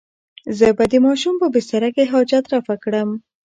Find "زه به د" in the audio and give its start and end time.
0.57-0.93